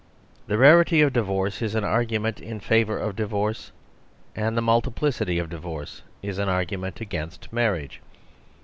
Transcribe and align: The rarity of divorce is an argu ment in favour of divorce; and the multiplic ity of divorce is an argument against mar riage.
The 0.47 0.57
rarity 0.57 1.01
of 1.01 1.13
divorce 1.13 1.61
is 1.61 1.75
an 1.75 1.83
argu 1.83 2.19
ment 2.19 2.39
in 2.39 2.59
favour 2.59 2.97
of 2.97 3.15
divorce; 3.15 3.71
and 4.35 4.57
the 4.57 4.61
multiplic 4.63 5.21
ity 5.21 5.37
of 5.37 5.47
divorce 5.47 6.01
is 6.23 6.39
an 6.39 6.49
argument 6.49 7.01
against 7.01 7.53
mar 7.53 7.77
riage. 7.77 7.97